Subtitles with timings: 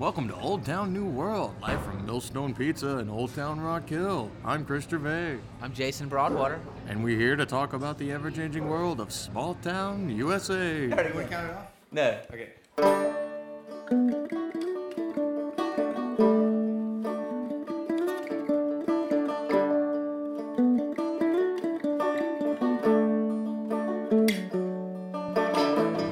[0.00, 4.30] Welcome to Old Town New World, live from Millstone Pizza in Old Town Rock Hill.
[4.46, 6.58] I'm Chris Gervais, I'm Jason Broadwater.
[6.88, 10.88] and we're here to talk about the ever changing world of small town USA.
[10.88, 11.66] Want to count it off?
[11.92, 12.18] No.
[12.32, 12.48] Okay.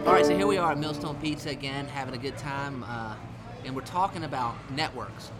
[0.06, 3.14] All right, so here we are at Millstone Pizza again, having a good time, uh,
[3.68, 5.30] and we're talking about networks.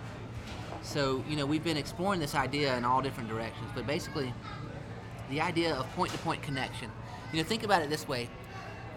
[0.83, 4.33] So, you know, we've been exploring this idea in all different directions, but basically,
[5.31, 6.91] the idea of point to point connection.
[7.33, 8.29] You know, think about it this way.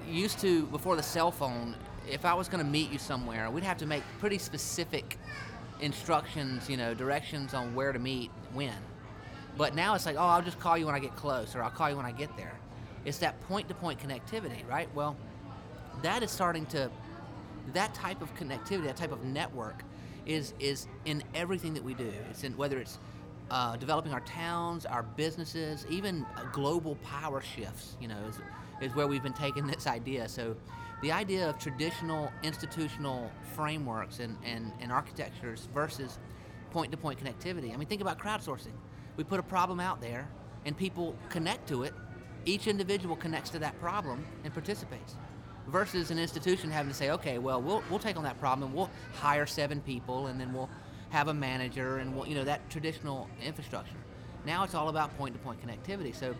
[0.05, 1.75] Used to, before the cell phone,
[2.09, 5.17] if I was going to meet you somewhere, we'd have to make pretty specific
[5.79, 8.75] instructions, you know, directions on where to meet, when.
[9.57, 11.71] But now it's like, oh, I'll just call you when I get close, or I'll
[11.71, 12.59] call you when I get there.
[13.05, 14.93] It's that point to point connectivity, right?
[14.93, 15.15] Well,
[16.01, 16.91] that is starting to
[17.73, 19.83] that type of connectivity that type of network
[20.25, 22.11] is is in everything that we do.
[22.29, 22.99] It's in whether it's
[23.49, 28.39] uh, developing our towns our businesses even uh, global power shifts you know is,
[28.81, 30.27] is where we've been taking this idea.
[30.27, 30.55] So
[31.01, 36.19] the idea of traditional institutional frameworks and, and, and architectures versus
[36.71, 37.73] point-to-point connectivity.
[37.73, 38.73] I mean think about crowdsourcing.
[39.17, 40.29] We put a problem out there
[40.65, 41.93] and people connect to it.
[42.45, 45.15] Each individual connects to that problem and participates
[45.67, 48.75] versus an institution having to say, okay, well, we'll, we'll take on that problem and
[48.75, 50.69] we'll hire seven people and then we'll
[51.09, 53.97] have a manager and we'll, you know, that traditional infrastructure.
[54.45, 56.15] Now it's all about point-to-point connectivity.
[56.15, 56.35] So,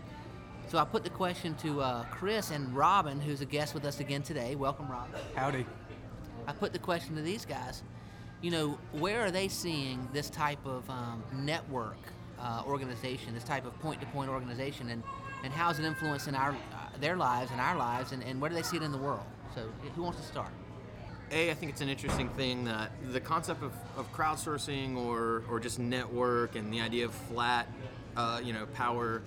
[0.68, 4.00] so I put the question to uh, Chris and Robin, who's a guest with us
[4.00, 4.56] again today.
[4.56, 5.20] Welcome, Robin.
[5.36, 5.66] Howdy.
[6.48, 7.84] I put the question to these guys.
[8.42, 11.98] You know, where are they seeing this type of um, network
[12.40, 15.04] uh, organization, this type of point-to-point organization, and
[15.44, 16.56] and how is it influencing our
[17.00, 19.26] their lives and our lives, and, and where do they see it in the world?
[19.56, 20.52] So, who wants to start?
[21.32, 25.60] A, I think it's an interesting thing that the concept of, of crowdsourcing or, or
[25.60, 27.68] just network and the idea of flat,
[28.18, 29.22] uh, you know, power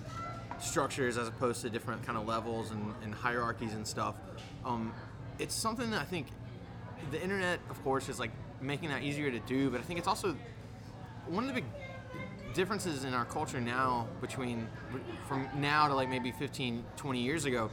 [0.59, 4.15] structures as opposed to different kind of levels and, and hierarchies and stuff.
[4.63, 4.93] Um,
[5.39, 6.27] it's something that I think
[7.11, 10.07] the internet, of course, is like making that easier to do, but I think it's
[10.07, 10.35] also
[11.27, 11.65] one of the big
[12.55, 14.67] differences in our culture now between
[15.27, 17.69] from now to like maybe 15, 20 years ago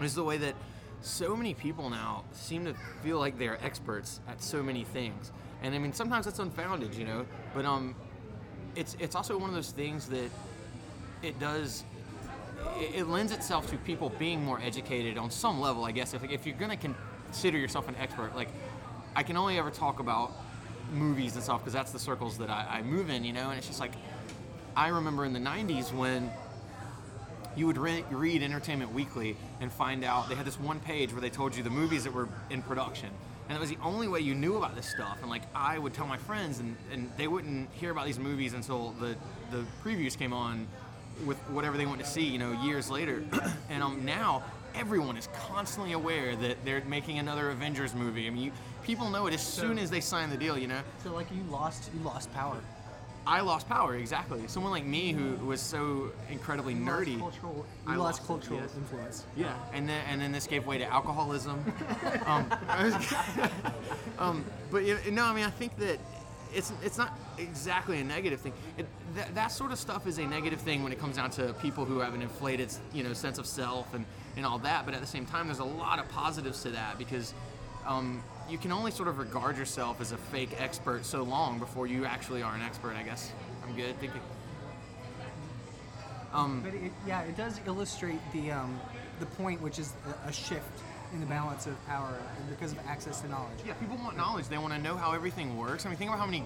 [0.00, 0.54] is the way that
[1.02, 5.32] so many people now seem to feel like they're experts at so many things.
[5.62, 7.94] And I mean, sometimes that's unfounded, you know, but um,
[8.76, 10.30] it's it's also one of those things that
[11.22, 11.84] it does.
[12.78, 16.14] It, it lends itself to people being more educated on some level, I guess.
[16.14, 18.48] If, if you're gonna consider yourself an expert, like
[19.16, 20.32] I can only ever talk about
[20.92, 23.50] movies and stuff because that's the circles that I, I move in, you know.
[23.50, 23.92] And it's just like
[24.76, 26.30] I remember in the '90s when
[27.56, 31.20] you would re- read Entertainment Weekly and find out they had this one page where
[31.20, 33.10] they told you the movies that were in production.
[33.48, 35.18] And that was the only way you knew about this stuff.
[35.22, 38.52] And like I would tell my friends, and, and they wouldn't hear about these movies
[38.52, 39.16] until the,
[39.50, 40.68] the previews came on
[41.24, 43.24] with whatever they went to see, you know, years later.
[43.70, 44.44] and um, now
[44.74, 48.26] everyone is constantly aware that they're making another Avengers movie.
[48.26, 48.52] I mean, you,
[48.88, 50.80] people know it as soon as they sign the deal, you know.
[51.04, 52.56] So like you lost you lost power.
[53.26, 54.48] I lost power exactly.
[54.48, 57.20] Someone like me who was so incredibly You nerdy.
[57.20, 58.74] Lost cultural, you I lost, lost cultural yes.
[58.74, 59.26] influence.
[59.36, 61.62] Yeah, and then and then this gave way to alcoholism.
[62.26, 62.50] um,
[64.18, 65.98] um, but you know, no, I mean I think that
[66.54, 68.54] it's it's not exactly a negative thing.
[68.78, 71.52] It, that, that sort of stuff is a negative thing when it comes down to
[71.60, 74.06] people who have an inflated you know sense of self and
[74.38, 74.86] and all that.
[74.86, 77.34] But at the same time, there's a lot of positives to that because.
[77.86, 81.86] Um, you can only sort of regard yourself as a fake expert so long before
[81.86, 82.94] you actually are an expert.
[82.96, 83.32] I guess
[83.66, 83.98] I'm good.
[84.00, 84.20] Thank you.
[86.32, 88.78] Um, But it, yeah, it does illustrate the um,
[89.20, 89.92] the point, which is
[90.24, 90.82] a, a shift
[91.12, 92.18] in the balance of power
[92.50, 93.58] because of access to knowledge.
[93.66, 94.48] Yeah, people want knowledge.
[94.48, 95.86] They want to know how everything works.
[95.86, 96.44] I mean, think about how many.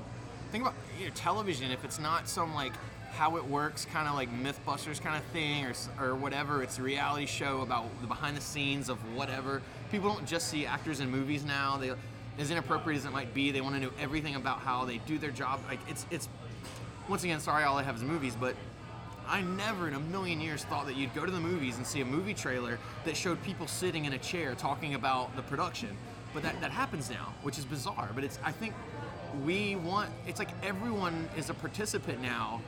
[0.50, 1.70] Think about you know, television.
[1.70, 2.72] If it's not some like
[3.16, 6.62] how it works, kind of like MythBusters kind of thing, or or whatever.
[6.62, 9.62] It's a reality show about the behind the scenes of whatever.
[9.90, 11.76] People don't just see actors in movies now.
[11.76, 11.92] They,
[12.38, 15.18] as inappropriate as it might be, they want to know everything about how they do
[15.18, 15.60] their job.
[15.68, 16.28] Like it's it's.
[17.08, 18.54] Once again, sorry, all I have is movies, but
[19.28, 22.00] I never in a million years thought that you'd go to the movies and see
[22.00, 25.88] a movie trailer that showed people sitting in a chair talking about the production.
[26.32, 28.10] But that, that happens now, which is bizarre.
[28.14, 28.74] But it's I think
[29.44, 32.60] we want it's like everyone is a participant now.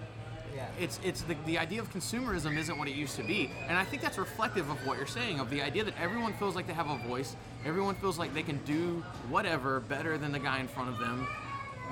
[0.55, 0.67] Yeah.
[0.79, 3.51] It's it's the, the idea of consumerism isn't what it used to be.
[3.69, 6.55] And I think that's reflective of what you're saying, of the idea that everyone feels
[6.55, 7.35] like they have a voice,
[7.65, 11.27] everyone feels like they can do whatever better than the guy in front of them.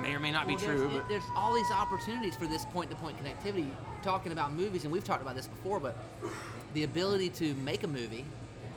[0.01, 2.65] May or may not be Well, true, there's, but there's all these opportunities for this
[2.65, 3.69] point-to-point connectivity.
[4.01, 5.95] Talking about movies, and we've talked about this before, but
[6.73, 8.25] the ability to make a movie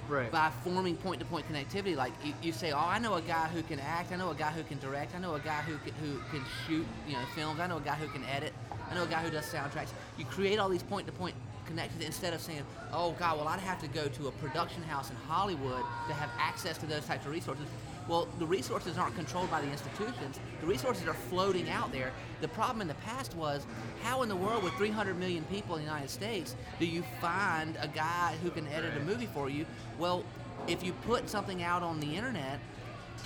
[0.08, 0.30] Right.
[0.30, 1.96] by forming point-to-point connectivity.
[1.96, 4.12] Like you, you say, oh, I know a guy who can act.
[4.12, 5.16] I know a guy who can direct.
[5.16, 7.58] I know a guy who can, who can shoot, you know, films.
[7.58, 8.52] I know a guy who can edit.
[8.90, 9.88] I know a guy who does soundtracks.
[10.16, 11.34] You create all these point-to-point
[11.66, 12.62] connections instead of saying,
[12.92, 16.30] oh God, well I'd have to go to a production house in Hollywood to have
[16.38, 17.66] access to those types of resources.
[18.08, 20.38] Well, the resources aren't controlled by the institutions.
[20.60, 22.12] The resources are floating out there.
[22.40, 23.66] The problem in the past was
[24.04, 27.76] how in the world, with 300 million people in the United States, do you find
[27.80, 29.66] a guy who can edit a movie for you?
[29.98, 30.24] Well,
[30.68, 32.60] if you put something out on the internet,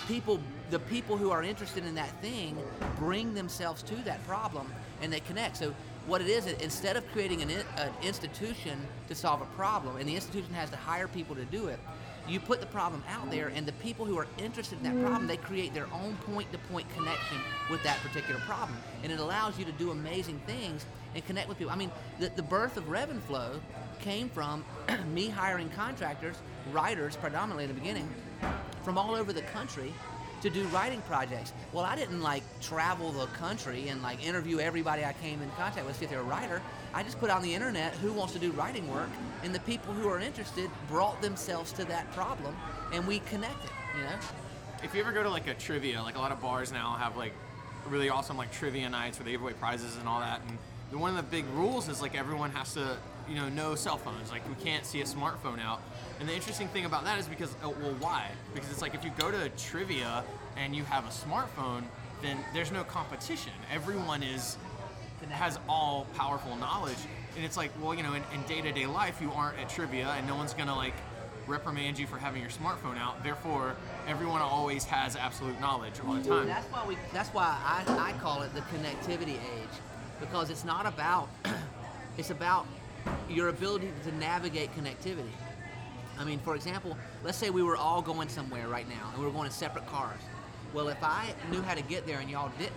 [0.06, 2.56] people, the people who are interested in that thing,
[2.96, 5.56] bring themselves to that problem and they connect.
[5.56, 5.74] So
[6.06, 10.14] what it is, instead of creating an, an institution to solve a problem, and the
[10.14, 11.78] institution has to hire people to do it,
[12.28, 15.26] you put the problem out there, and the people who are interested in that problem,
[15.26, 17.38] they create their own point-to-point connection
[17.70, 21.58] with that particular problem, and it allows you to do amazing things and connect with
[21.58, 21.72] people.
[21.72, 23.58] I mean, the, the birth of Revenflow
[24.00, 24.64] came from
[25.12, 26.36] me hiring contractors,
[26.72, 28.08] writers predominantly in the beginning,
[28.82, 29.92] from all over the country
[30.42, 31.52] to do writing projects.
[31.72, 35.86] Well, I didn't like travel the country and like interview everybody I came in contact
[35.86, 36.62] with, see if they're a writer.
[36.94, 39.10] I just put on the internet who wants to do writing work,
[39.44, 42.56] and the people who are interested brought themselves to that problem,
[42.92, 43.70] and we connected.
[43.96, 44.16] You know,
[44.82, 47.16] if you ever go to like a trivia, like a lot of bars now have
[47.16, 47.32] like
[47.88, 50.40] really awesome like trivia nights where they give away prizes and all that.
[50.90, 52.96] And one of the big rules is like everyone has to,
[53.28, 54.30] you know, no cell phones.
[54.30, 55.82] Like we can't see a smartphone out.
[56.18, 58.26] And the interesting thing about that is because, uh, well, why?
[58.54, 60.24] Because it's like if you go to trivia
[60.56, 61.84] and you have a smartphone,
[62.22, 63.52] then there's no competition.
[63.72, 64.56] Everyone is
[65.28, 66.96] has all powerful knowledge,
[67.36, 70.26] and it's like, well, you know, in, in day-to-day life, you aren't at trivia, and
[70.26, 70.94] no one's gonna like
[71.46, 73.22] reprimand you for having your smartphone out.
[73.22, 73.76] Therefore,
[74.06, 76.46] everyone always has absolute knowledge all the time.
[76.46, 76.96] that's why we.
[77.12, 79.76] That's why I, I call it the connectivity age,
[80.20, 81.28] because it's not about.
[82.18, 82.66] it's about
[83.28, 85.32] your ability to navigate connectivity.
[86.18, 89.24] I mean, for example, let's say we were all going somewhere right now, and we
[89.24, 90.20] were going in separate cars.
[90.74, 92.74] Well, if I knew how to get there and y'all didn't,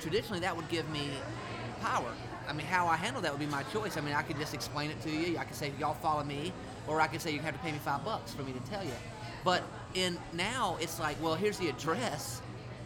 [0.00, 1.08] traditionally that would give me
[1.80, 2.12] power.
[2.48, 3.96] I mean, how I handle that would be my choice.
[3.96, 5.38] I mean, I could just explain it to you.
[5.38, 6.52] I could say, y'all follow me,
[6.86, 8.84] or I could say you have to pay me five bucks for me to tell
[8.84, 8.92] you.
[9.44, 9.62] But
[9.94, 12.42] in now, it's like, well, here's the address,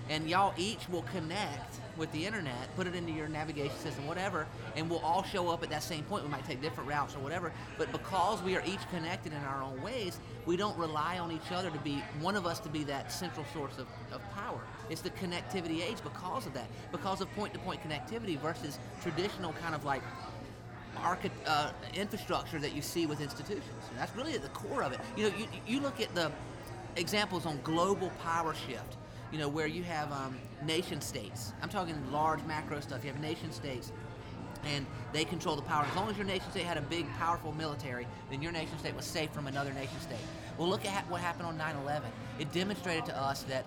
[0.09, 4.47] and y'all each will connect with the internet, put it into your navigation system, whatever,
[4.77, 6.23] and we'll all show up at that same point.
[6.25, 9.63] We might take different routes or whatever, but because we are each connected in our
[9.63, 12.85] own ways, we don't rely on each other to be one of us to be
[12.85, 14.61] that central source of, of power.
[14.91, 19.85] It's the connectivity age because of that, because of point-to-point connectivity versus traditional kind of
[19.85, 20.03] like
[21.03, 23.65] archi- uh, infrastructure that you see with institutions.
[23.91, 25.01] And that's really at the core of it.
[25.17, 26.31] You know, you, you look at the
[26.97, 28.97] examples on global power shift,
[29.33, 31.53] you know, where you have um, nation states.
[31.63, 33.05] I'm talking large macro stuff.
[33.05, 33.93] You have nation states
[34.65, 35.85] and they control the power.
[35.89, 38.95] As long as your nation state had a big, powerful military, then your nation state
[38.95, 40.19] was safe from another nation state.
[40.57, 42.11] Well, look at what happened on 9 11.
[42.39, 43.65] It demonstrated to us that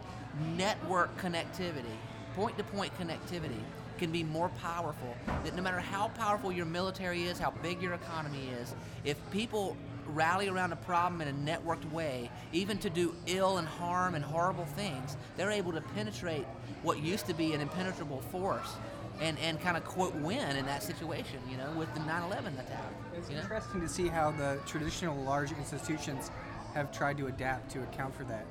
[0.57, 1.95] network connectivity,
[2.35, 3.59] point to point connectivity,
[3.97, 5.15] can be more powerful.
[5.43, 8.73] That no matter how powerful your military is, how big your economy is,
[9.05, 9.77] if people
[10.13, 14.23] rally around a problem in a networked way, even to do ill and harm and
[14.23, 16.45] horrible things, they're able to penetrate
[16.83, 18.75] what used to be an impenetrable force
[19.19, 22.91] and, and kind of quote win in that situation, you know, with the 9/11 attack.
[23.15, 23.41] It's you know?
[23.41, 26.31] interesting to see how the traditional large institutions
[26.73, 28.45] have tried to adapt to account for that,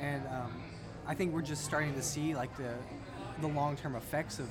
[0.00, 0.62] and um,
[1.06, 2.74] I think we're just starting to see like the
[3.40, 4.48] the long-term effects of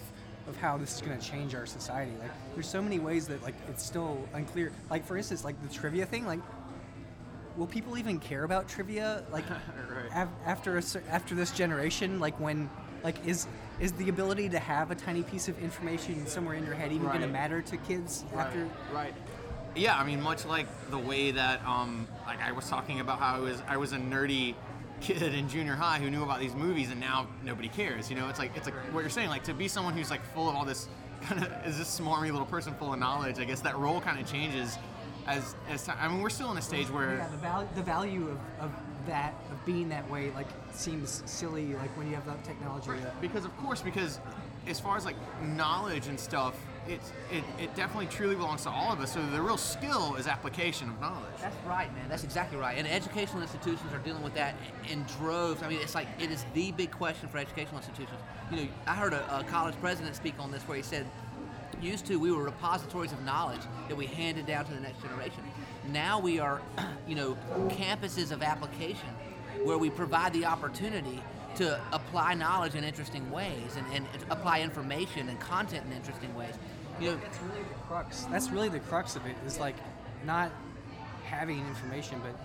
[0.48, 2.12] of how this is going to change our society.
[2.20, 4.72] Like, there's so many ways that like it's still unclear.
[4.90, 6.26] Like, for instance, like the trivia thing.
[6.26, 6.40] Like,
[7.58, 9.24] will people even care about trivia?
[9.32, 10.06] Like, Right.
[10.16, 12.70] af- after a, after this generation, like when
[13.04, 13.48] like is
[13.80, 17.08] is the ability to have a tiny piece of information somewhere in your head even
[17.08, 18.68] going to matter to kids after?
[18.94, 19.14] right.
[19.76, 23.36] Yeah, I mean, much like the way that, um, like I was talking about how
[23.36, 24.56] I was, I was a nerdy
[25.02, 28.10] kid in junior high who knew about these movies, and now nobody cares.
[28.10, 30.24] You know, it's like it's like what you're saying, like to be someone who's like
[30.34, 30.88] full of all this
[31.24, 33.40] kind of is this smarmy little person full of knowledge.
[33.40, 34.78] I guess that role kind of changes
[35.28, 35.98] as as time.
[36.00, 38.72] I mean, we're still in a stage where Yeah, the value the value of, of
[39.06, 42.92] that of being that way like seems silly like when you have that technology.
[42.92, 44.20] that- because of course because
[44.68, 46.56] as far as like knowledge and stuff
[46.88, 50.28] it's it, it definitely truly belongs to all of us so the real skill is
[50.28, 52.08] application of knowledge That's right, man.
[52.10, 52.78] That's exactly right.
[52.78, 54.56] And educational institutions are dealing with that
[54.90, 55.64] in droves.
[55.64, 58.20] I mean, it's like it is the big question for educational institutions.
[58.52, 61.06] You know, I heard a, a college president speak on this where he said,
[61.82, 65.44] used to we were repositories of knowledge that we handed down to the next generation.
[65.92, 66.62] Now we are,
[67.08, 67.38] you know,
[67.70, 69.10] campuses of application
[69.64, 71.22] where we provide the opportunity
[71.56, 76.54] to apply knowledge in interesting ways and, and apply information and content in interesting ways.
[77.00, 78.26] You know, That's really the crux.
[78.26, 79.36] That's really the crux of it.
[79.46, 79.76] Is like
[80.26, 80.52] not
[81.24, 82.36] having information, but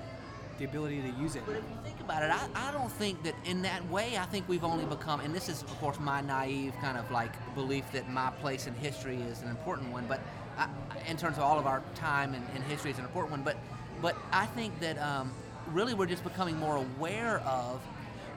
[0.58, 1.42] the ability to use it.
[1.46, 4.24] But if you think about it, I, I don't think that in that way, I
[4.26, 7.84] think we've only become, and this is, of course, my naive kind of like belief
[7.92, 10.20] that my place in history is an important one, but
[10.56, 10.68] I,
[11.08, 13.56] in terms of all of our time in, in history is an important one, but,
[14.00, 15.32] but I think that um,
[15.72, 17.80] really we're just becoming more aware of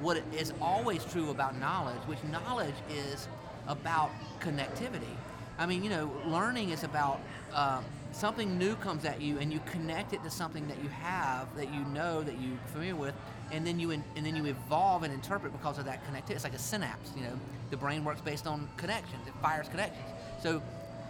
[0.02, 3.28] what is always true about knowledge, which knowledge is
[3.68, 5.16] about connectivity.
[5.58, 7.20] I mean, you know, learning is about
[7.54, 11.56] um, something new comes at you, and you connect it to something that you have,
[11.56, 13.16] that you know, that you're familiar with,
[13.52, 16.32] and then you in, and then you evolve and interpret because of that connectivity.
[16.32, 17.12] It's like a synapse.
[17.16, 17.40] You know,
[17.72, 19.28] the brain works based on connections.
[19.28, 20.06] It fires connections.
[20.42, 20.62] So,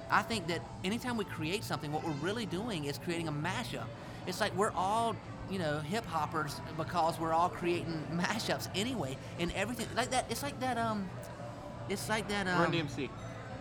[0.10, 3.88] I think that anytime we create something, what we're really doing is creating a mashup.
[4.26, 5.16] It's like we're all
[5.50, 10.26] you know hip hoppers because we're all creating mashups anyway, and everything like that.
[10.30, 10.78] It's like that.
[10.78, 11.10] Um,
[11.90, 12.48] it's like that.
[12.48, 13.10] Um, Run DMC.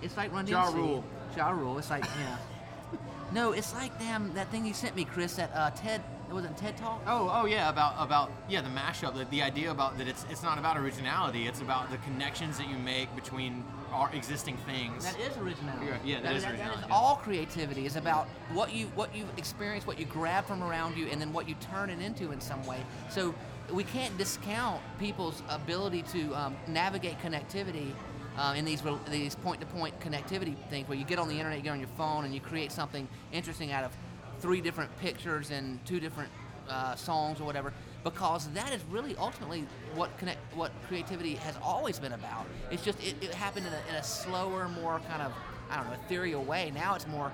[0.02, 0.74] it's like Run Ja DMC.
[0.74, 1.04] Rule.
[1.36, 1.78] Ja Rule.
[1.78, 2.36] It's like yeah.
[3.32, 5.36] no, it's like damn that thing you sent me, Chris.
[5.36, 6.02] That uh, TED
[6.36, 7.00] was it TED Talk?
[7.06, 9.16] Oh, oh yeah, about about yeah the mashup.
[9.16, 11.46] The, the idea about that it's it's not about originality.
[11.46, 15.04] It's about the connections that you make between our existing things.
[15.04, 15.86] That is originality.
[15.86, 17.86] Yeah, yeah, that is originality, That is all creativity.
[17.86, 21.32] is about what you what you experience, what you grab from around you, and then
[21.32, 22.80] what you turn it into in some way.
[23.08, 23.34] So
[23.72, 27.90] we can't discount people's ability to um, navigate connectivity.
[28.38, 31.70] Uh, in these these point-to-point connectivity things, where you get on the internet, you get
[31.70, 33.96] on your phone, and you create something interesting out of
[34.40, 36.30] three different pictures and two different
[36.68, 37.72] uh, songs or whatever,
[38.04, 39.64] because that is really ultimately
[39.94, 42.46] what connect what creativity has always been about.
[42.70, 45.32] It's just it, it happened in a, in a slower, more kind of
[45.70, 46.70] I don't know ethereal way.
[46.74, 47.32] Now it's more,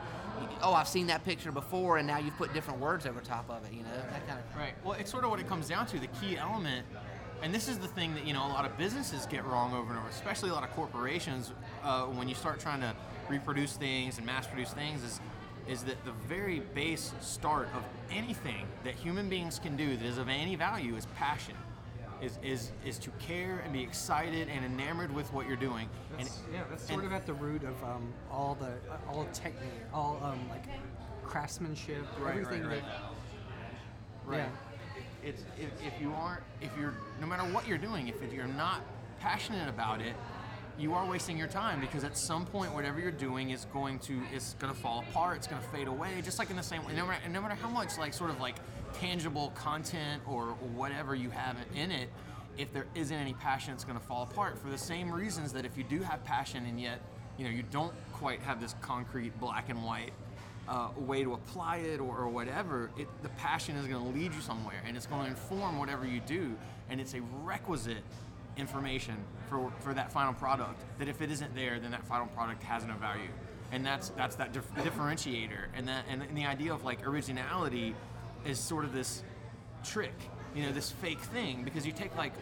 [0.63, 3.65] oh, I've seen that picture before, and now you've put different words over top of
[3.67, 3.73] it.
[3.73, 4.47] You know that kind of.
[4.47, 4.59] thing.
[4.59, 4.75] Right.
[4.85, 5.99] Well, it's sort of what it comes down to.
[5.99, 6.87] The key element,
[7.43, 9.91] and this is the thing that you know a lot of businesses get wrong over
[9.91, 11.53] and over, especially a lot of corporations.
[11.83, 12.95] Uh, when you start trying to
[13.29, 15.21] reproduce things and mass produce things, is
[15.69, 20.19] is that the very base start of anything that human beings can do that is
[20.19, 21.55] of any value is passion.
[22.21, 25.89] Is, is, is to care and be excited and enamored with what you're doing.
[26.21, 28.75] And yeah, that's sort and- of at the root of um, all the
[29.09, 30.63] all technique, all um, like
[31.25, 32.85] craftsmanship, Right, everything right, right.
[32.85, 33.03] that.
[34.25, 34.37] Right.
[34.39, 34.49] Yeah.
[35.29, 38.83] It's if, if you aren't if you're no matter what you're doing, if you're not
[39.19, 40.15] passionate about it,
[40.79, 44.21] you are wasting your time because at some point whatever you're doing is going to
[44.35, 45.37] is going to fall apart.
[45.37, 46.21] It's going to fade away.
[46.25, 48.41] Just like in the same way, no matter, no matter how much like sort of
[48.41, 48.57] like
[48.95, 52.09] tangible content or whatever you have in it,
[52.59, 55.65] if there isn't any passion, it's going to fall apart for the same reasons that
[55.65, 57.01] if you do have passion and yet
[57.39, 60.13] you know you don't quite have this concrete black and white
[60.69, 64.35] uh, way to apply it or, or whatever, it, the passion is going to lead
[64.35, 66.57] you somewhere and it's going to inform whatever you do.
[66.89, 68.03] And it's a requisite
[68.57, 69.17] information
[69.49, 72.85] for, for that final product that if it isn't there, then that final product has
[72.85, 73.29] no value.
[73.71, 75.67] And that's that's that dif- differentiator.
[75.75, 77.95] And that and, and the idea of like originality
[78.45, 79.23] is sort of this
[79.83, 80.15] trick,
[80.55, 82.33] you know, this fake thing because you take like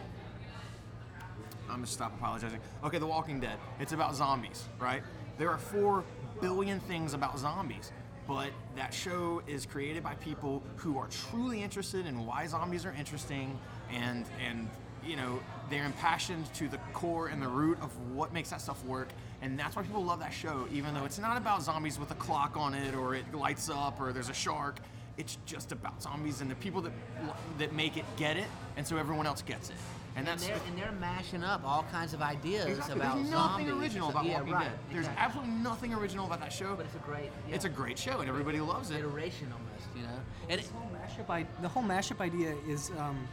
[1.69, 2.59] I'm gonna stop apologizing.
[2.83, 3.57] Okay, The Walking Dead.
[3.79, 5.03] It's about zombies, right?
[5.37, 6.03] There are four
[6.41, 7.93] billion things about zombies,
[8.27, 12.93] but that show is created by people who are truly interested in why zombies are
[12.93, 13.57] interesting,
[13.89, 14.69] and and
[15.05, 15.39] you know
[15.69, 19.09] they're impassioned to the core and the root of what makes that stuff work,
[19.41, 22.15] and that's why people love that show, even though it's not about zombies with a
[22.15, 24.79] clock on it or it lights up or there's a shark.
[25.17, 26.93] It's just about zombies and the people that
[27.57, 29.75] that make it get it, and so everyone else gets it.
[30.15, 32.95] And And that's they're, and they're mashing up all kinds of ideas Exactly.
[32.95, 33.67] about There's zombies.
[33.67, 34.71] nothing original about yeah, Walking right, Dead.
[34.91, 35.23] There's exactly.
[35.25, 36.75] absolutely nothing original about that show.
[36.75, 37.29] But it's a great.
[37.47, 38.97] Yeah, It's a great show and everybody loves it.
[38.99, 40.19] iteration almost, you know.
[40.49, 43.25] And it, The whole mashup, I, the whole mashup idea is um,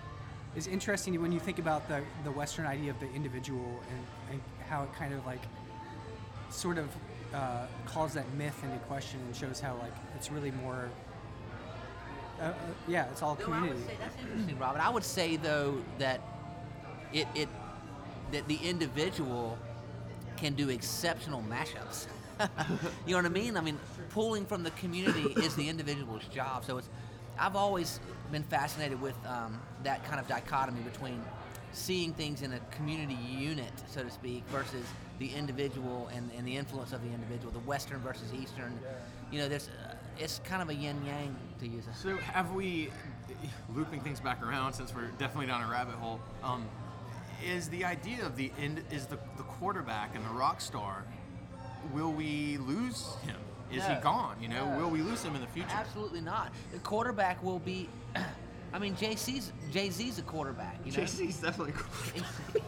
[0.56, 4.40] is interesting when you think about the the Western idea of the individual and, and
[4.68, 5.42] how it kind of like
[6.50, 6.88] sort of
[7.34, 10.88] uh, calls that myth into question and shows how like it's really more.
[12.40, 12.52] Uh, uh,
[12.86, 13.74] yeah, it's all No, I community.
[13.74, 14.80] would say that's interesting, Robert.
[14.80, 16.20] I would say though that
[17.12, 17.48] it it
[18.32, 19.58] that the individual
[20.36, 22.06] can do exceptional mashups.
[23.06, 23.56] you know what I mean?
[23.56, 23.78] I mean,
[24.10, 26.64] pulling from the community is the individual's job.
[26.64, 26.88] So it's
[27.38, 28.00] I've always
[28.32, 31.22] been fascinated with um, that kind of dichotomy between
[31.72, 34.84] seeing things in a community unit, so to speak, versus
[35.18, 38.78] the individual and, and the influence of the individual, the Western versus Eastern.
[39.30, 42.52] You know, there's uh, it's kind of a yin yang to use a So have
[42.52, 42.90] we,
[43.74, 46.66] looping things back around since we're definitely down a rabbit hole, um,
[47.44, 51.04] is the idea of the end, is the, the quarterback and the rock star,
[51.92, 53.36] will we lose him?
[53.70, 54.36] Is he gone?
[54.40, 54.78] You know, No.
[54.78, 55.68] will we lose him in the future?
[55.70, 56.52] Absolutely not.
[56.72, 57.88] The quarterback will be.
[58.72, 60.78] I mean, JC's Jay Z's a quarterback.
[60.84, 60.98] You know.
[60.98, 61.74] JC's definitely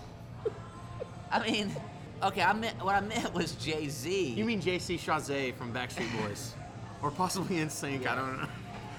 [1.31, 1.71] I mean,
[2.23, 2.43] okay.
[2.43, 4.31] I meant what I meant was Jay Z.
[4.31, 6.55] You mean JC Chasez from Backstreet Boys?
[7.03, 8.49] or possibly NSYNC, I don't know.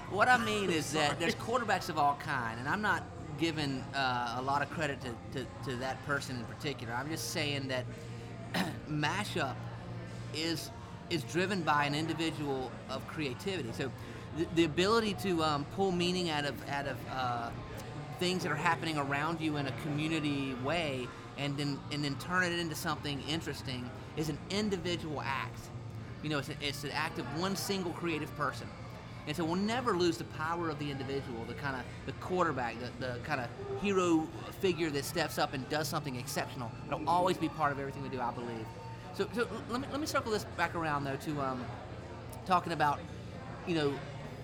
[0.10, 3.04] what I mean is that there's quarterbacks of all kind, and I'm not
[3.40, 6.94] giving uh, a lot of credit to, to, to that person in particular.
[6.94, 7.86] I'm just saying that
[8.90, 9.56] mashup
[10.34, 10.72] is
[11.12, 13.70] is driven by an individual of creativity.
[13.74, 13.92] So
[14.38, 17.50] the, the ability to um, pull meaning out of out of uh,
[18.20, 22.44] things that are happening around you in a community way, and then and then turn
[22.44, 25.60] it into something interesting is an individual act.
[26.24, 28.68] You know, it's, a, it's an act of one single creative person.
[29.28, 32.76] And so we'll never lose the power of the individual, the kind of the quarterback,
[32.80, 33.48] the, the kind of
[33.82, 34.28] hero
[34.60, 36.72] figure that steps up and does something exceptional.
[36.88, 38.66] It'll always be part of everything we do, I believe.
[39.14, 41.64] So, so let me let me circle this back around though to um,
[42.46, 43.00] talking about,
[43.68, 43.94] you know,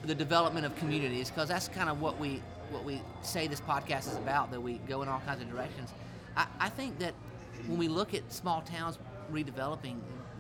[0.04, 4.08] the development of communities because that's kind of what we what we say this podcast
[4.08, 4.52] is about.
[4.52, 5.92] That we go in all kinds of directions.
[6.36, 7.14] I, I think that
[7.68, 9.00] when we look at small towns
[9.32, 9.98] redeveloping,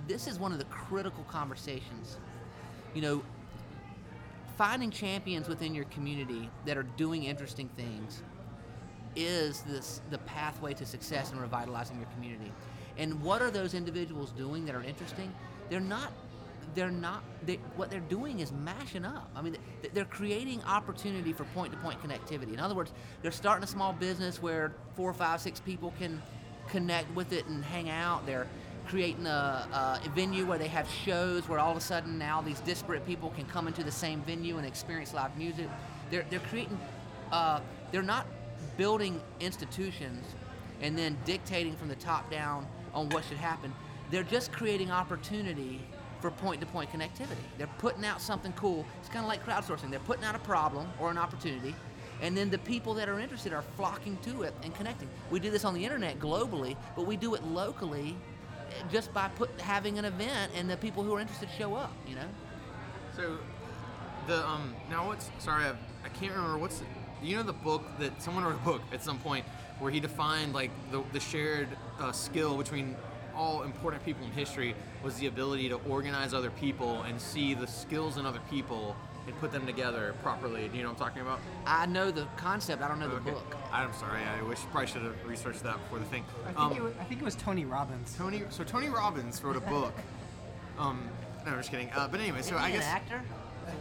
[0.07, 2.17] this is one of the critical conversations.
[2.93, 3.23] You know,
[4.57, 8.23] finding champions within your community that are doing interesting things
[9.15, 12.51] is this the pathway to success in revitalizing your community.
[12.97, 15.33] And what are those individuals doing that are interesting?
[15.69, 16.11] They're not.
[16.75, 17.23] They're not.
[17.45, 19.29] They, what they're doing is mashing up.
[19.35, 22.53] I mean, they- they're creating opportunity for point-to-point connectivity.
[22.53, 26.21] In other words, they're starting a small business where four, five, six people can
[26.69, 28.25] connect with it and hang out.
[28.25, 28.47] They're
[28.87, 32.59] creating a, a venue where they have shows where all of a sudden now these
[32.61, 35.67] disparate people can come into the same venue and experience live music.
[36.09, 36.79] They're, they're creating,
[37.31, 37.59] uh,
[37.91, 38.27] they're not
[38.77, 40.25] building institutions
[40.81, 43.73] and then dictating from the top down on what should happen.
[44.11, 45.81] They're just creating opportunity
[46.21, 47.45] for point to point connectivity.
[47.57, 48.85] They're putting out something cool.
[48.99, 49.89] It's kind of like crowdsourcing.
[49.89, 51.75] They're putting out a problem or an opportunity,
[52.21, 55.09] and then the people that are interested are flocking to it and connecting.
[55.29, 58.15] We do this on the internet globally, but we do it locally
[58.69, 61.93] eh, just by put, having an event and the people who are interested show up,
[62.07, 62.27] you know?
[63.15, 63.37] So,
[64.27, 65.69] the um now what's sorry I,
[66.03, 66.83] I can't remember what's
[67.23, 69.45] you know the book that someone wrote a book at some point
[69.79, 71.67] where he defined like the, the shared
[71.99, 72.95] uh, skill between
[73.35, 77.67] all important people in history was the ability to organize other people and see the
[77.67, 78.95] skills in other people
[79.27, 80.67] and put them together properly.
[80.69, 81.39] Do you know what I'm talking about?
[81.65, 83.55] I know the concept, I don't know the book.
[83.71, 84.21] I'm sorry.
[84.23, 86.23] I wish probably should have researched that before the thing.
[86.43, 88.15] I think, Um, it was, I think it was Tony Robbins.
[88.17, 88.43] Tony.
[88.49, 89.93] So Tony Robbins wrote a book.
[90.79, 91.07] Um,
[91.45, 91.89] no, I'm just kidding.
[91.91, 92.83] Uh, but anyway, so Isn't I guess.
[92.85, 93.21] an actor?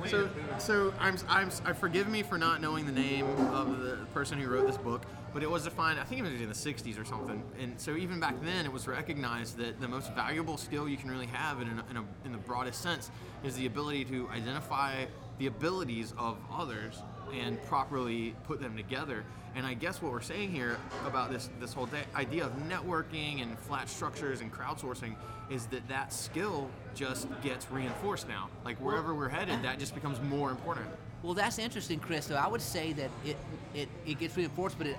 [0.06, 0.28] So,
[0.58, 4.48] so I'm, I'm, I forgive me for not knowing the name of the person who
[4.48, 5.02] wrote this book,
[5.36, 6.00] but it was defined.
[6.00, 7.42] I think it was in the '60s or something.
[7.60, 11.10] And so even back then, it was recognized that the most valuable skill you can
[11.10, 13.10] really have, in, a, in, a, in the broadest sense,
[13.44, 15.04] is the ability to identify
[15.38, 17.02] the abilities of others
[17.34, 19.24] and properly put them together.
[19.54, 23.42] And I guess what we're saying here about this this whole da- idea of networking
[23.42, 25.16] and flat structures and crowdsourcing
[25.50, 28.48] is that that skill just gets reinforced now.
[28.64, 30.86] Like wherever we're headed, that just becomes more important.
[31.22, 32.24] Well, that's interesting, Chris.
[32.24, 33.36] So I would say that it,
[33.74, 34.96] it, it gets reinforced, but it,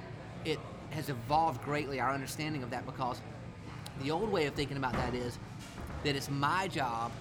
[0.47, 0.60] it
[0.91, 3.21] has evolved greatly, our understanding of that, because
[4.01, 5.38] the old way of thinking about that is
[6.03, 7.12] that it's my job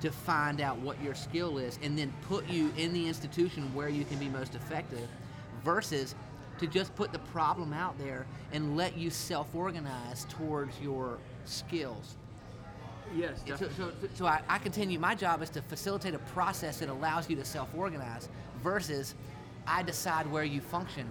[0.00, 3.88] to find out what your skill is and then put you in the institution where
[3.88, 5.08] you can be most effective
[5.64, 6.14] versus
[6.58, 12.16] to just put the problem out there and let you self-organize towards your skills.
[13.16, 14.98] Yes, So, so, so I, I continue.
[14.98, 18.28] My job is to facilitate a process that allows you to self-organize,
[18.62, 19.14] versus
[19.66, 21.06] I decide where you function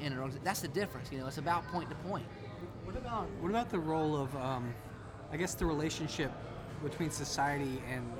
[0.00, 0.44] in, an organization.
[0.44, 1.10] That's the difference.
[1.12, 2.26] You know, it's about point to point.
[2.84, 4.74] What about what about the role of, um,
[5.32, 6.32] I guess, the relationship
[6.82, 8.10] between society and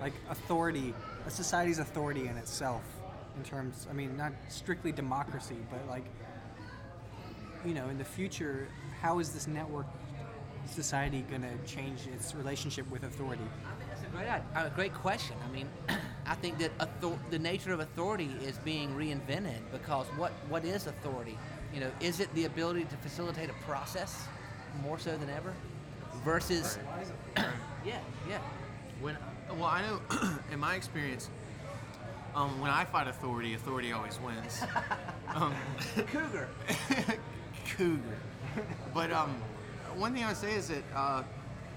[0.00, 0.94] like authority,
[1.26, 2.82] a society's authority in itself,
[3.36, 6.04] in terms, I mean, not strictly democracy, but like,
[7.64, 8.68] you know, in the future,
[9.00, 9.86] how is this network
[10.66, 13.42] society going to change its relationship with authority?
[13.42, 15.36] I think that's a great, a great question.
[15.46, 15.68] I mean,
[16.28, 20.86] I think that author- the nature of authority is being reinvented because what, what is
[20.86, 21.38] authority?
[21.72, 24.26] You know, is it the ability to facilitate a process
[24.82, 25.54] more so than ever,
[26.24, 26.78] versus
[27.84, 28.38] yeah, yeah.
[29.00, 29.16] When
[29.50, 30.00] well, I know
[30.52, 31.30] in my experience,
[32.34, 34.62] um, when I fight authority, authority always wins.
[35.34, 35.54] um,
[36.12, 36.48] Cougar.
[37.76, 38.18] cougar.
[38.92, 39.34] But um,
[39.96, 41.22] one thing I would say is that uh,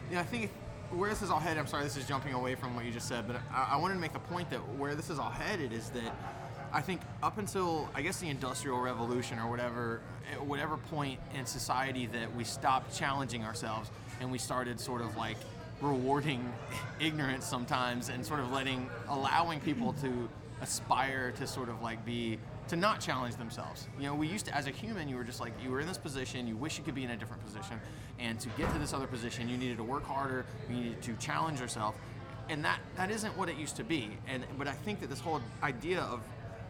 [0.10, 0.52] you know I think
[0.92, 1.58] where this is all headed.
[1.60, 3.96] I'm sorry, this is jumping away from what you just said, but I, I wanted
[3.96, 6.16] to make the point that where this is all headed is that
[6.74, 10.02] I think up until I guess the Industrial Revolution or whatever,
[10.32, 15.18] at whatever point in society that we stopped challenging ourselves and we started sort of
[15.18, 15.38] like
[15.82, 16.52] rewarding
[17.00, 20.30] ignorance sometimes and sort of letting allowing people to
[20.62, 23.88] aspire to sort of like be to not challenge themselves.
[23.98, 25.88] You know, we used to as a human you were just like you were in
[25.88, 27.80] this position, you wish you could be in a different position
[28.20, 31.14] and to get to this other position you needed to work harder, you needed to
[31.16, 31.96] challenge yourself
[32.50, 34.10] and that that isn't what it used to be.
[34.28, 36.22] And but I think that this whole idea of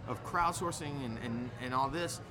[0.08, 2.22] of crowdsourcing and, and, and all this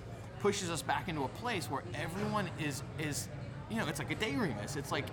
[0.40, 3.29] pushes us back into a place where everyone is is
[3.70, 4.77] you know it's like a daydreamist.
[4.77, 5.07] It's like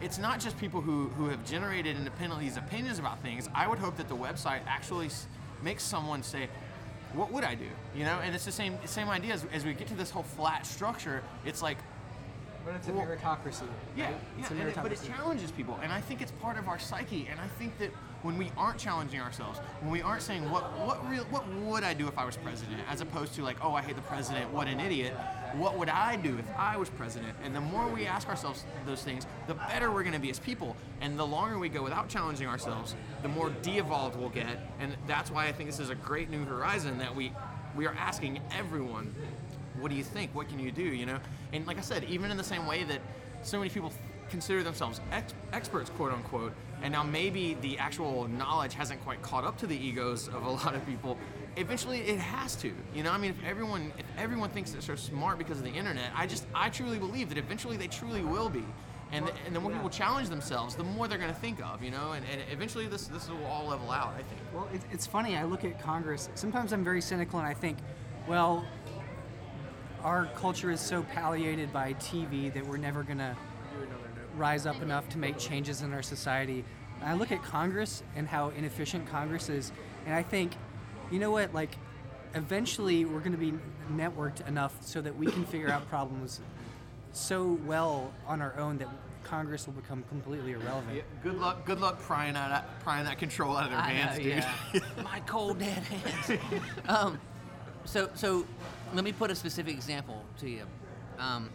[0.00, 3.48] it's not just people who, who have generated independently these opinions about things.
[3.54, 5.08] I would hope that the website actually
[5.62, 6.48] makes someone say,
[7.16, 9.72] "What would I do?" You know, and it's the same same idea as, as we
[9.74, 11.22] get to this whole flat structure.
[11.44, 11.78] It's like
[12.64, 13.62] But it's a Well- meritocracy.
[13.96, 14.14] yeah, right?
[14.36, 14.68] yeah It's a meritocracy.
[14.78, 17.28] it- but it challenges people, and I think it's part of our psyche.
[17.30, 17.90] And I think that
[18.22, 21.94] when we aren't challenging ourselves, when we aren't saying what what real what would I
[21.94, 24.68] do if I was president, as opposed to like, oh, I hate the president, what
[24.68, 25.14] an idiot.
[25.54, 27.34] What would I do if I was president?
[27.42, 30.38] And the more we ask ourselves those things, the better we're going to be as
[30.38, 30.76] people.
[31.00, 34.58] And the longer we go without challenging ourselves, the more de-evolved we'll get.
[34.80, 37.32] And that's why I think this is a great new horizon that we
[37.74, 39.14] we are asking everyone
[39.78, 40.34] what do you think?
[40.34, 40.82] What can you do?
[40.82, 41.18] You know,
[41.52, 43.00] and like I said, even in the same way that
[43.42, 43.92] so many people
[44.30, 49.44] consider themselves ex- experts, quote unquote, and now maybe the actual knowledge hasn't quite caught
[49.44, 51.16] up to the egos of a lot of people.
[51.56, 52.72] Eventually, it has to.
[52.94, 55.70] You know, I mean, if everyone if everyone thinks they're so smart because of the
[55.70, 58.64] internet, I just I truly believe that eventually they truly will be.
[59.12, 61.80] And, the, and the more people challenge themselves, the more they're going to think of,
[61.80, 64.14] you know, and, and eventually this this will all level out.
[64.18, 64.40] I think.
[64.52, 65.36] Well, it, it's funny.
[65.36, 66.28] I look at Congress.
[66.34, 67.78] Sometimes I'm very cynical, and I think,
[68.26, 68.66] well,
[70.02, 73.36] our culture is so palliated by TV that we're never gonna
[74.36, 76.64] rise up enough to make changes in our society.
[77.00, 79.72] And I look at Congress and how inefficient Congress is,
[80.04, 80.52] and I think,
[81.10, 81.54] you know what?
[81.54, 81.76] Like,
[82.34, 83.54] eventually, we're gonna be
[83.92, 86.40] networked enough so that we can figure out problems
[87.12, 88.88] so well on our own that
[89.24, 91.02] Congress will become completely irrelevant.
[91.22, 91.64] Good luck.
[91.64, 94.44] Good luck prying that prying that control out of their I hands, know, dude.
[94.74, 94.80] yeah.
[95.02, 96.40] My cold dead hands.
[96.88, 97.18] um,
[97.84, 98.46] so, so
[98.94, 100.62] let me put a specific example to you.
[101.18, 101.50] Um,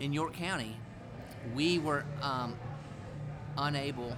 [0.00, 0.76] in York County,
[1.54, 2.56] we were um,
[3.58, 4.16] unable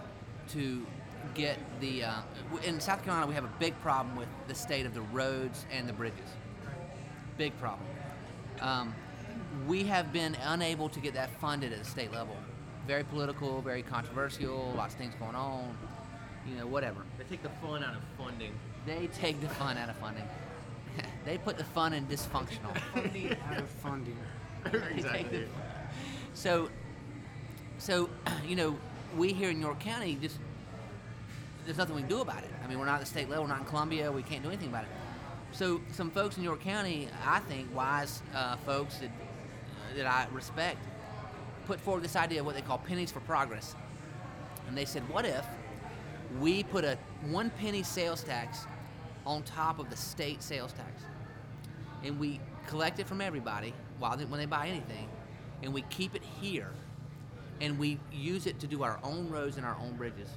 [0.50, 0.86] to
[1.34, 2.04] get the.
[2.04, 2.20] Uh,
[2.64, 5.88] in South Carolina, we have a big problem with the state of the roads and
[5.88, 6.30] the bridges.
[7.36, 7.88] Big problem.
[8.60, 8.94] Um,
[9.66, 12.36] we have been unable to get that funded at the state level.
[12.86, 15.76] Very political, very controversial, lots of things going on,
[16.48, 17.02] you know, whatever.
[17.18, 18.52] They take the fun out of funding.
[18.86, 20.24] They take the fun out of funding.
[21.24, 22.76] they put the fun in dysfunctional.
[22.94, 24.18] Funding out of funding.
[24.94, 25.46] exactly.
[26.34, 26.68] So,
[27.78, 28.08] so
[28.46, 28.76] you know,
[29.16, 30.38] we here in York County just
[31.64, 32.50] there's nothing we can do about it.
[32.64, 34.48] I mean, we're not at the state level, we're not in Columbia, we can't do
[34.48, 34.90] anything about it.
[35.52, 39.10] So, some folks in York County, I think, wise uh, folks that
[39.96, 40.78] that I respect,
[41.66, 43.74] put forward this idea of what they call pennies for progress,
[44.68, 45.44] and they said, what if
[46.40, 46.98] we put a
[47.30, 48.66] one penny sales tax
[49.24, 51.02] on top of the state sales tax?
[52.06, 55.08] and we collect it from everybody while they, when they buy anything,
[55.62, 56.70] and we keep it here,
[57.60, 60.28] and we use it to do our own roads and our own bridges.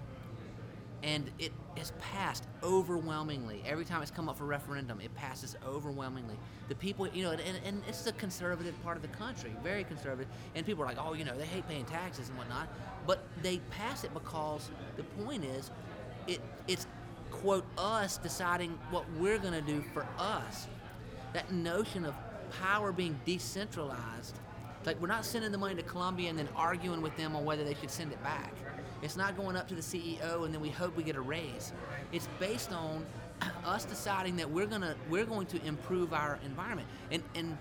[1.01, 3.63] And it has passed overwhelmingly.
[3.65, 6.35] Every time it's come up for referendum, it passes overwhelmingly.
[6.67, 10.27] The people, you know, and, and it's the conservative part of the country, very conservative.
[10.55, 12.67] And people are like, oh, you know, they hate paying taxes and whatnot.
[13.07, 15.71] But they pass it because the point is,
[16.27, 16.85] it it's
[17.31, 20.67] quote us deciding what we're going to do for us
[21.33, 22.15] that notion of
[22.61, 24.35] power being decentralized.
[24.85, 27.63] Like we're not sending the money to Columbia and then arguing with them on whether
[27.63, 28.53] they should send it back.
[29.01, 31.73] It's not going up to the CEO and then we hope we get a raise.
[32.11, 33.05] It's based on
[33.65, 36.87] us deciding that we're gonna we're going to improve our environment.
[37.11, 37.57] And and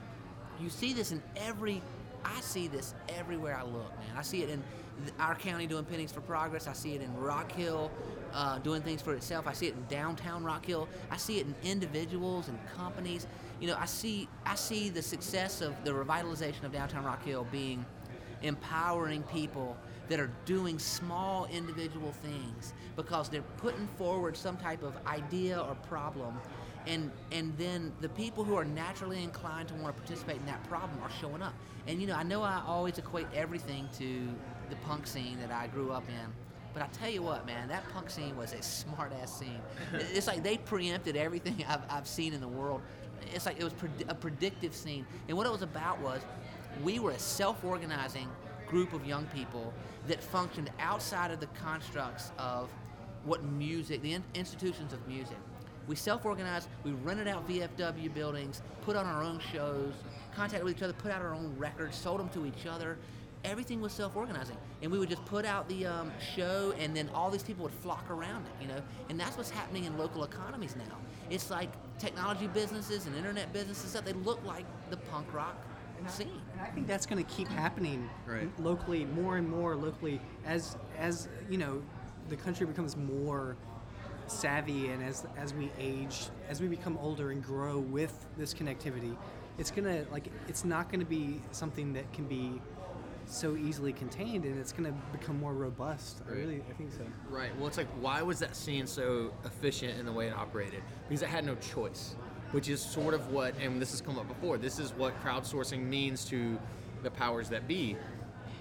[0.61, 1.83] you see this in every
[2.25, 4.17] I see this everywhere I look, man.
[4.17, 4.63] I see it in
[5.19, 6.67] our county doing pennies for progress.
[6.67, 7.91] I see it in Rock Hill
[8.33, 9.47] uh, doing things for itself.
[9.47, 10.89] I see it in downtown Rock Hill.
[11.11, 13.27] I see it in individuals and companies.
[13.61, 17.47] You know, I see I see the success of the revitalization of downtown Rock Hill
[17.51, 17.85] being
[18.43, 19.77] empowering people
[20.09, 25.75] that are doing small individual things because they're putting forward some type of idea or
[25.75, 26.39] problem
[26.89, 30.63] and and then the people who are naturally inclined to want to participate in that
[30.65, 31.55] problem are showing up.
[31.87, 34.29] And you know, I know I always equate everything to
[34.71, 36.33] the punk scene that I grew up in.
[36.75, 39.61] But I tell you what, man, that punk scene was a smart ass scene.
[39.93, 42.83] It's like they preempted everything I've, I've seen in the world.
[43.35, 45.07] It's like it was pred- a predictive scene.
[45.29, 46.21] And what it was about was
[46.83, 48.29] we were a self organizing
[48.69, 49.73] group of young people
[50.07, 52.69] that functioned outside of the constructs of
[53.25, 55.37] what music, the in- institutions of music.
[55.87, 56.69] We self-organized.
[56.85, 59.95] We rented out VFW buildings, put on our own shows,
[60.37, 62.99] contacted with each other, put out our own records, sold them to each other.
[63.45, 67.31] Everything was self-organizing, and we would just put out the um, show, and then all
[67.31, 68.81] these people would flock around it, you know.
[69.09, 70.97] And that's what's happening in local economies now.
[71.31, 75.57] It's like technology businesses and internet businesses that they look like the punk rock
[76.07, 76.29] scene.
[76.53, 78.49] And I think that's going to keep happening Right.
[78.61, 81.83] locally, more and more locally, as as you know,
[82.29, 83.57] the country becomes more
[84.27, 89.17] savvy and as as we age, as we become older and grow with this connectivity,
[89.59, 92.61] it's gonna like it's not gonna be something that can be
[93.35, 96.23] so easily contained, and it's gonna become more robust.
[96.27, 96.39] I Right.
[96.39, 97.05] really, I think so.
[97.31, 97.55] Right.
[97.57, 100.83] Well, it's like, why was that scene so efficient in the way it operated?
[101.09, 102.15] Because it had no choice,
[102.53, 105.83] which is sort of what, and this has come up before, this is what crowdsourcing
[105.87, 106.59] means to
[107.03, 107.97] the powers that be.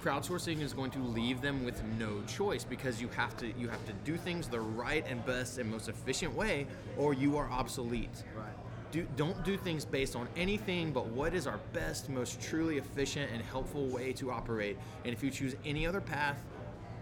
[0.03, 3.83] Crowdsourcing is going to leave them with no choice because you have to you have
[3.87, 8.23] to do things the right and best and most efficient way, or you are obsolete.
[8.37, 8.45] Right.
[8.91, 13.31] Do, don't do things based on anything but what is our best, most truly efficient
[13.31, 14.77] and helpful way to operate.
[15.03, 16.41] And if you choose any other path,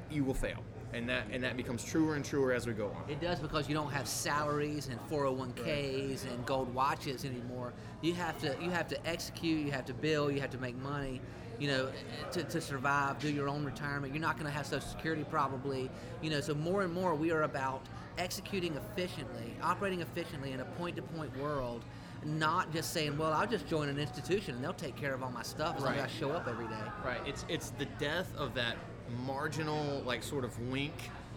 [0.09, 0.63] you will fail.
[0.93, 3.09] And that and that becomes truer and truer as we go on.
[3.09, 7.73] It does because you don't have salaries and 401ks and gold watches anymore.
[8.01, 10.77] You have to you have to execute, you have to bill, you have to make
[10.77, 11.21] money,
[11.59, 11.89] you know,
[12.31, 14.13] to, to survive, do your own retirement.
[14.13, 15.89] You're not going to have social security probably,
[16.21, 17.81] you know, so more and more we are about
[18.17, 21.83] executing efficiently, operating efficiently in a point-to-point world,
[22.23, 25.31] not just saying, well, I'll just join an institution and they'll take care of all
[25.31, 26.73] my stuff as long as I show up every day.
[27.03, 27.21] Right.
[27.25, 28.77] It's it's the death of that
[29.25, 30.93] marginal like sort of wink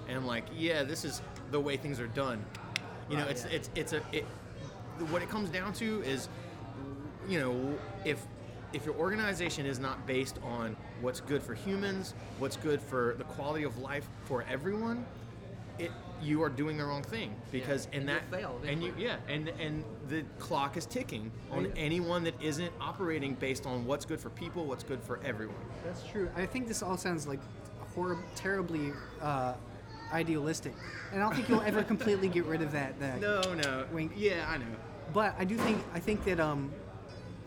[0.09, 2.43] and like yeah, this is the way things are done.
[3.11, 3.51] You know, it's yeah.
[3.57, 4.25] it's it's a it,
[5.11, 6.29] what it comes down to is
[7.29, 8.27] you know, if
[8.73, 13.25] if your organization is not based on what's good for humans, what's good for the
[13.25, 15.05] quality of life for everyone,
[15.79, 19.15] it you are doing the wrong thing because and and that fail and you yeah
[19.29, 21.73] and and the clock is ticking on Right.
[21.77, 25.55] anyone that isn't operating based on what's good for people, what's good for everyone.
[25.85, 26.29] That's true.
[26.37, 27.39] I think this all sounds like
[27.95, 29.55] horrible, terribly uh,
[30.13, 30.75] idealistic,
[31.13, 32.99] and I don't think you'll ever completely get rid of that.
[32.99, 33.87] that No, no.
[33.93, 34.13] Wink.
[34.17, 34.65] Yeah, I know.
[35.15, 36.73] But I do think I think that um,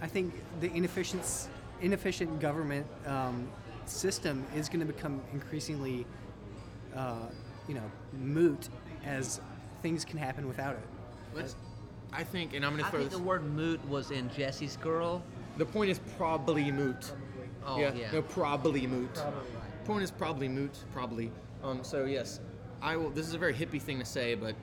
[0.02, 1.48] I think the inefficient
[1.82, 3.48] inefficient government um,
[3.86, 6.06] system is going to become increasingly,
[6.96, 7.28] uh,
[7.68, 8.70] you know, moot
[9.06, 9.42] as
[9.82, 10.88] things can happen without it.
[11.34, 11.56] Let's.
[12.14, 13.20] I think, and I'm going I to throw think this.
[13.20, 15.24] the word moot was in Jessie's girl.
[15.58, 17.14] The point is probably moot.
[17.66, 17.94] Oh, yeah.
[17.94, 18.12] yeah.
[18.12, 19.22] No, probably moot.
[19.86, 20.78] Point is probably moot.
[20.94, 21.32] Probably.
[21.64, 21.84] Um.
[21.84, 22.40] So yes,
[22.82, 23.12] I will.
[23.12, 24.56] This is a very hippie thing to say, but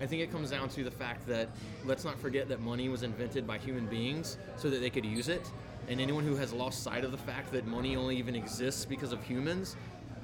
[0.00, 1.48] I think it comes down to the fact that
[1.84, 5.28] let's not forget that money was invented by human beings so that they could use
[5.28, 5.50] it,
[5.88, 9.12] and anyone who has lost sight of the fact that money only even exists because
[9.12, 9.76] of humans,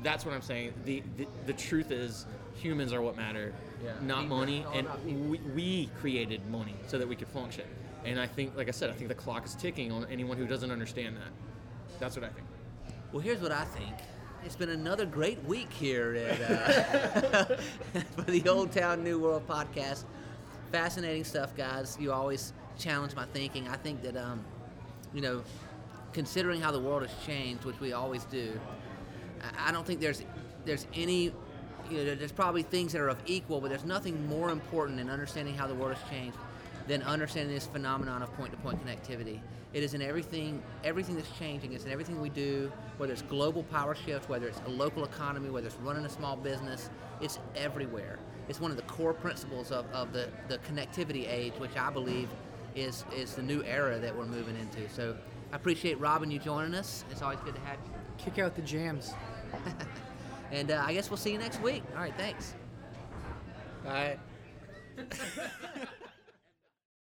[0.02, 0.74] that's what I'm saying.
[0.84, 3.92] The the, the truth is humans are what matter, Yeah.
[4.02, 4.36] not People.
[4.38, 4.86] money, and
[5.30, 7.64] we, we created money so that we could function.
[8.04, 10.46] And I think, like I said, I think the clock is ticking on anyone who
[10.46, 11.32] doesn't understand that.
[11.98, 12.46] That's what I think.
[13.12, 13.94] Well, here's what I think.
[14.44, 17.44] It's been another great week here at, uh,
[18.16, 20.04] for the Old Town New World podcast.
[20.70, 21.96] Fascinating stuff, guys.
[21.98, 23.68] You always challenge my thinking.
[23.68, 24.44] I think that, um,
[25.14, 25.42] you know,
[26.12, 28.60] considering how the world has changed, which we always do,
[29.58, 30.22] I- don't think there's
[30.64, 31.32] there's any.
[31.90, 35.10] You know, there's probably things that are of equal, but there's nothing more important in
[35.10, 36.38] understanding how the world has changed
[36.86, 39.40] than understanding this phenomenon of point-to-point connectivity.
[39.72, 41.72] It is in everything, everything that's changing.
[41.72, 45.50] It's in everything we do, whether it's global power shifts, whether it's a local economy,
[45.50, 46.90] whether it's running a small business.
[47.20, 48.18] It's everywhere.
[48.48, 52.28] It's one of the core principles of, of the, the connectivity age, which I believe
[52.76, 54.88] is is the new era that we're moving into.
[54.90, 55.16] So
[55.52, 57.04] I appreciate Robin you joining us.
[57.10, 57.92] It's always good to have you.
[58.18, 59.14] Kick out the jams.
[60.54, 61.82] And uh, I guess we'll see you next week.
[61.94, 62.54] All right, thanks.
[63.84, 64.18] Bye.